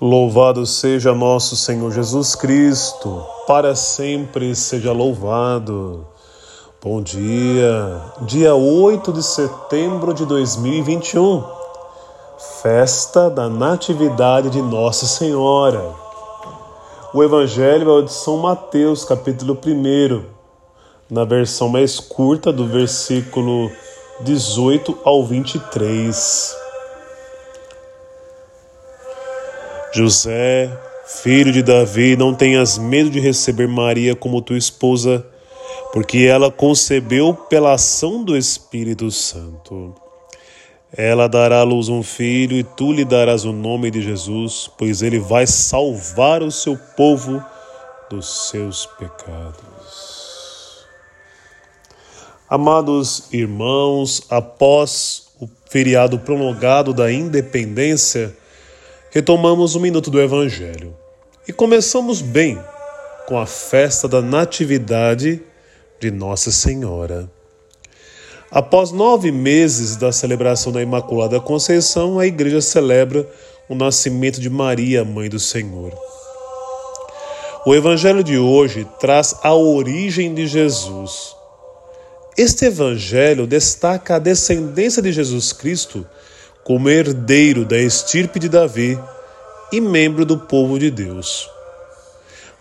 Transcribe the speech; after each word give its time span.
Louvado 0.00 0.64
seja 0.64 1.12
nosso 1.12 1.54
Senhor 1.54 1.92
Jesus 1.92 2.34
Cristo, 2.34 3.22
para 3.46 3.74
sempre 3.74 4.56
seja 4.56 4.92
louvado. 4.92 6.06
Bom 6.82 7.02
dia, 7.02 8.00
dia 8.22 8.54
8 8.54 9.12
de 9.12 9.22
setembro 9.22 10.14
de 10.14 10.24
2021, 10.24 11.44
festa 12.62 13.28
da 13.28 13.50
Natividade 13.50 14.48
de 14.48 14.62
Nossa 14.62 15.04
Senhora. 15.04 15.94
O 17.12 17.22
Evangelho 17.22 17.90
é 17.90 17.92
o 17.98 18.02
de 18.02 18.10
São 18.10 18.38
Mateus, 18.38 19.04
capítulo 19.04 19.58
1, 19.62 20.24
na 21.10 21.26
versão 21.26 21.68
mais 21.68 22.00
curta, 22.00 22.50
do 22.50 22.66
versículo 22.66 23.70
18 24.22 24.96
ao 25.04 25.26
23. 25.26 26.59
José, 29.92 30.70
filho 31.04 31.52
de 31.52 31.62
Davi, 31.62 32.16
não 32.16 32.32
tenhas 32.32 32.78
medo 32.78 33.10
de 33.10 33.18
receber 33.18 33.66
Maria 33.66 34.14
como 34.14 34.40
tua 34.40 34.56
esposa, 34.56 35.26
porque 35.92 36.18
ela 36.18 36.50
concebeu 36.50 37.34
pela 37.34 37.72
ação 37.72 38.22
do 38.22 38.36
Espírito 38.36 39.10
Santo. 39.10 39.94
Ela 40.92 41.28
dará 41.28 41.60
à 41.60 41.62
luz 41.64 41.88
um 41.88 42.02
filho 42.02 42.56
e 42.56 42.62
tu 42.62 42.92
lhe 42.92 43.04
darás 43.04 43.44
o 43.44 43.52
nome 43.52 43.90
de 43.90 44.00
Jesus, 44.00 44.70
pois 44.78 45.02
ele 45.02 45.18
vai 45.18 45.46
salvar 45.46 46.42
o 46.42 46.50
seu 46.50 46.76
povo 46.96 47.44
dos 48.08 48.48
seus 48.50 48.86
pecados. 48.86 50.84
Amados 52.48 53.28
irmãos, 53.32 54.22
após 54.28 55.28
o 55.40 55.48
feriado 55.68 56.18
prolongado 56.18 56.92
da 56.92 57.12
independência, 57.12 58.36
retomamos 59.10 59.74
o 59.74 59.80
minuto 59.80 60.08
do 60.08 60.20
Evangelho 60.20 60.96
e 61.46 61.52
começamos 61.52 62.22
bem 62.22 62.62
com 63.26 63.36
a 63.36 63.44
festa 63.44 64.06
da 64.06 64.22
Natividade 64.22 65.42
de 65.98 66.10
Nossa 66.12 66.52
Senhora. 66.52 67.28
Após 68.52 68.92
nove 68.92 69.32
meses 69.32 69.96
da 69.96 70.12
celebração 70.12 70.72
da 70.72 70.80
Imaculada 70.80 71.40
Conceição, 71.40 72.20
a 72.20 72.26
Igreja 72.26 72.60
celebra 72.60 73.28
o 73.68 73.74
nascimento 73.74 74.40
de 74.40 74.48
Maria, 74.48 75.04
Mãe 75.04 75.28
do 75.28 75.40
Senhor. 75.40 75.92
O 77.66 77.74
Evangelho 77.74 78.22
de 78.22 78.38
hoje 78.38 78.86
traz 79.00 79.34
a 79.42 79.54
origem 79.54 80.32
de 80.32 80.46
Jesus. 80.46 81.34
Este 82.38 82.66
Evangelho 82.66 83.46
destaca 83.46 84.16
a 84.16 84.18
descendência 84.20 85.02
de 85.02 85.12
Jesus 85.12 85.52
Cristo 85.52 86.06
como 86.64 86.88
herdeiro 86.88 87.64
da 87.64 87.78
estirpe 87.78 88.38
de 88.38 88.48
Davi 88.48 88.98
e 89.72 89.80
membro 89.80 90.24
do 90.24 90.38
povo 90.38 90.78
de 90.78 90.90
Deus. 90.90 91.48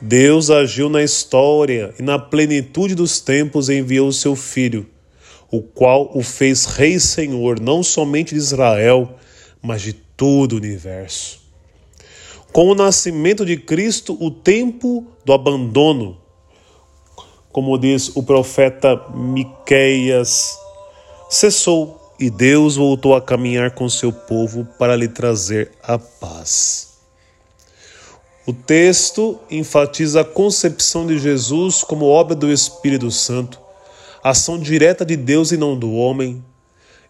Deus 0.00 0.50
agiu 0.50 0.88
na 0.88 1.02
história 1.02 1.94
e 1.98 2.02
na 2.02 2.18
plenitude 2.18 2.94
dos 2.94 3.20
tempos 3.20 3.68
enviou 3.68 4.12
seu 4.12 4.36
filho, 4.36 4.86
o 5.50 5.62
qual 5.62 6.10
o 6.14 6.22
fez 6.22 6.66
rei 6.66 6.94
e 6.94 7.00
senhor 7.00 7.58
não 7.60 7.82
somente 7.82 8.34
de 8.34 8.40
Israel, 8.40 9.14
mas 9.62 9.82
de 9.82 9.92
todo 9.92 10.52
o 10.52 10.56
universo. 10.56 11.40
Com 12.52 12.68
o 12.68 12.74
nascimento 12.74 13.44
de 13.44 13.56
Cristo, 13.56 14.16
o 14.20 14.30
tempo 14.30 15.06
do 15.24 15.32
abandono, 15.32 16.18
como 17.50 17.78
diz 17.78 18.14
o 18.14 18.22
profeta 18.22 18.96
Miqueias, 19.14 20.56
cessou 21.30 22.05
e 22.18 22.30
Deus 22.30 22.76
voltou 22.76 23.14
a 23.14 23.20
caminhar 23.20 23.72
com 23.72 23.88
seu 23.88 24.12
povo 24.12 24.66
para 24.78 24.96
lhe 24.96 25.08
trazer 25.08 25.72
a 25.82 25.98
paz. 25.98 26.96
O 28.46 28.52
texto 28.52 29.38
enfatiza 29.50 30.20
a 30.20 30.24
concepção 30.24 31.06
de 31.06 31.18
Jesus 31.18 31.82
como 31.82 32.06
obra 32.06 32.34
do 32.34 32.50
Espírito 32.50 33.10
Santo, 33.10 33.60
ação 34.22 34.58
direta 34.58 35.04
de 35.04 35.16
Deus 35.16 35.52
e 35.52 35.56
não 35.56 35.76
do 35.76 35.92
homem. 35.92 36.44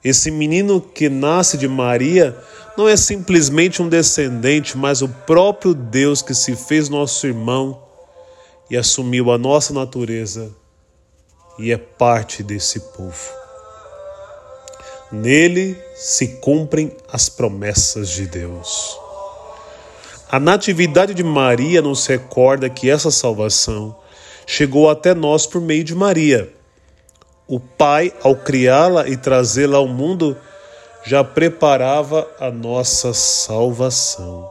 Esse 0.02 0.30
menino 0.30 0.80
que 0.80 1.08
nasce 1.08 1.58
de 1.58 1.68
Maria 1.68 2.36
não 2.76 2.88
é 2.88 2.96
simplesmente 2.96 3.82
um 3.82 3.88
descendente, 3.88 4.76
mas 4.76 5.02
o 5.02 5.08
próprio 5.08 5.74
Deus 5.74 6.22
que 6.22 6.34
se 6.34 6.56
fez 6.56 6.88
nosso 6.88 7.26
irmão 7.26 7.82
e 8.70 8.76
assumiu 8.76 9.30
a 9.30 9.38
nossa 9.38 9.72
natureza 9.72 10.50
e 11.58 11.70
é 11.70 11.76
parte 11.76 12.42
desse 12.42 12.80
povo. 12.80 13.45
Nele 15.10 15.80
se 15.94 16.26
cumprem 16.26 16.90
as 17.12 17.28
promessas 17.28 18.08
de 18.08 18.26
Deus. 18.26 18.98
A 20.28 20.40
natividade 20.40 21.14
de 21.14 21.22
Maria 21.22 21.80
nos 21.80 22.04
recorda 22.06 22.68
que 22.68 22.90
essa 22.90 23.12
salvação 23.12 23.96
chegou 24.44 24.90
até 24.90 25.14
nós 25.14 25.46
por 25.46 25.60
meio 25.60 25.84
de 25.84 25.94
Maria. 25.94 26.52
O 27.46 27.60
Pai, 27.60 28.12
ao 28.20 28.34
criá-la 28.34 29.08
e 29.08 29.16
trazê-la 29.16 29.78
ao 29.78 29.86
mundo, 29.86 30.36
já 31.04 31.22
preparava 31.22 32.28
a 32.40 32.50
nossa 32.50 33.14
salvação. 33.14 34.50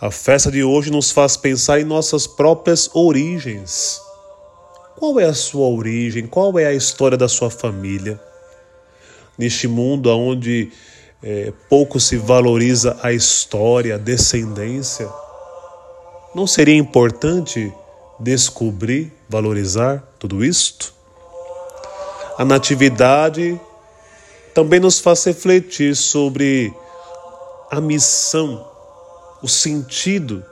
A 0.00 0.12
festa 0.12 0.48
de 0.48 0.62
hoje 0.62 0.92
nos 0.92 1.10
faz 1.10 1.36
pensar 1.36 1.80
em 1.80 1.84
nossas 1.84 2.28
próprias 2.28 2.88
origens. 2.94 4.00
Qual 4.96 5.18
é 5.18 5.24
a 5.24 5.34
sua 5.34 5.66
origem? 5.66 6.28
Qual 6.28 6.56
é 6.56 6.66
a 6.66 6.72
história 6.72 7.18
da 7.18 7.26
sua 7.26 7.50
família? 7.50 8.20
Neste 9.42 9.66
mundo 9.66 10.08
onde 10.16 10.70
é, 11.20 11.52
pouco 11.68 11.98
se 11.98 12.16
valoriza 12.16 12.96
a 13.02 13.12
história, 13.12 13.96
a 13.96 13.98
descendência, 13.98 15.08
não 16.32 16.46
seria 16.46 16.76
importante 16.76 17.72
descobrir, 18.20 19.12
valorizar 19.28 20.00
tudo 20.16 20.44
isto? 20.44 20.94
A 22.38 22.44
natividade 22.44 23.60
também 24.54 24.78
nos 24.78 25.00
faz 25.00 25.24
refletir 25.24 25.96
sobre 25.96 26.72
a 27.68 27.80
missão, 27.80 28.64
o 29.42 29.48
sentido 29.48 30.44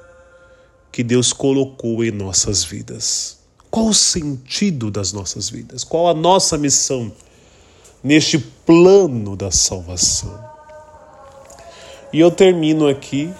que 0.91 1.05
Deus 1.05 1.33
colocou 1.33 2.03
em 2.03 2.11
nossas 2.11 2.65
vidas. 2.65 3.39
Qual 3.71 3.87
o 3.87 3.95
sentido 3.95 4.91
das 4.91 5.13
nossas 5.13 5.49
vidas? 5.49 5.85
Qual 5.85 6.09
a 6.09 6.15
nossa 6.15 6.59
missão? 6.59 7.13
Neste 8.03 8.39
plano 8.39 9.37
da 9.37 9.51
salvação. 9.51 10.39
E 12.13 12.19
eu 12.21 12.31
termino 12.31 12.89
aqui 12.89 13.33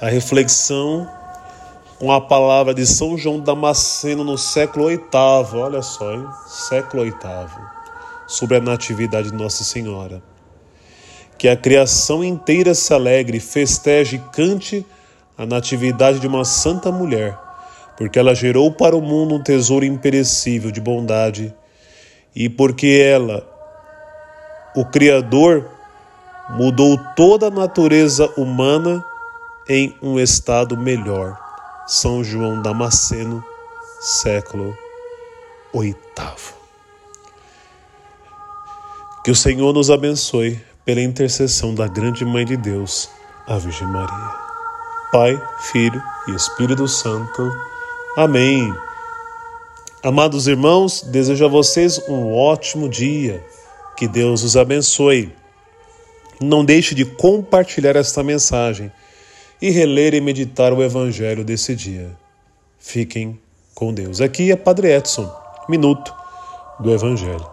a 0.00 0.08
reflexão 0.08 1.08
com 1.98 2.10
a 2.10 2.20
palavra 2.20 2.74
de 2.74 2.84
São 2.84 3.16
João 3.16 3.38
Damasceno 3.38 4.24
no 4.24 4.36
século 4.36 4.88
VIII, 4.88 5.00
olha 5.54 5.82
só, 5.82 6.12
hein? 6.12 6.26
século 6.46 7.04
VIII, 7.04 7.14
sobre 8.26 8.56
a 8.56 8.60
natividade 8.60 9.30
de 9.30 9.36
Nossa 9.36 9.62
Senhora. 9.62 10.20
Que 11.38 11.48
a 11.48 11.56
criação 11.56 12.24
inteira 12.24 12.74
se 12.74 12.92
alegre, 12.92 13.38
festeje 13.38 14.16
e 14.16 14.18
cante 14.32 14.84
a 15.38 15.46
natividade 15.46 16.18
de 16.18 16.26
uma 16.26 16.44
santa 16.44 16.90
mulher, 16.90 17.38
porque 17.96 18.18
ela 18.18 18.34
gerou 18.34 18.72
para 18.72 18.96
o 18.96 19.00
mundo 19.00 19.36
um 19.36 19.42
tesouro 19.42 19.84
imperecível 19.84 20.70
de 20.70 20.80
bondade, 20.80 21.54
e 22.34 22.48
porque 22.48 23.00
ela, 23.04 23.48
o 24.74 24.84
Criador 24.84 25.68
mudou 26.50 26.98
toda 27.14 27.46
a 27.46 27.50
natureza 27.50 28.28
humana 28.36 29.04
em 29.68 29.96
um 30.02 30.18
estado 30.18 30.76
melhor. 30.76 31.38
São 31.86 32.24
João 32.24 32.62
Damasceno, 32.62 33.44
século 34.00 34.76
VIII. 35.74 35.94
Que 39.24 39.30
o 39.30 39.36
Senhor 39.36 39.72
nos 39.72 39.90
abençoe 39.90 40.60
pela 40.84 41.00
intercessão 41.00 41.74
da 41.74 41.86
grande 41.86 42.24
Mãe 42.24 42.44
de 42.44 42.56
Deus, 42.56 43.08
a 43.46 43.56
Virgem 43.56 43.86
Maria. 43.86 44.42
Pai, 45.12 45.40
Filho 45.70 46.02
e 46.28 46.34
Espírito 46.34 46.88
Santo. 46.88 47.52
Amém. 48.16 48.74
Amados 50.02 50.48
irmãos, 50.48 51.02
desejo 51.02 51.44
a 51.44 51.48
vocês 51.48 52.00
um 52.08 52.34
ótimo 52.34 52.88
dia 52.88 53.44
que 53.96 54.08
Deus 54.08 54.42
os 54.42 54.56
abençoe. 54.56 55.32
Não 56.40 56.64
deixe 56.64 56.94
de 56.94 57.04
compartilhar 57.04 57.96
esta 57.96 58.22
mensagem 58.22 58.90
e 59.60 59.70
reler 59.70 60.14
e 60.14 60.20
meditar 60.20 60.72
o 60.72 60.82
Evangelho 60.82 61.44
desse 61.44 61.74
dia. 61.76 62.10
Fiquem 62.78 63.38
com 63.74 63.94
Deus. 63.94 64.20
Aqui 64.20 64.50
é 64.50 64.56
Padre 64.56 64.92
Edson, 64.92 65.32
minuto 65.68 66.12
do 66.80 66.92
Evangelho. 66.92 67.51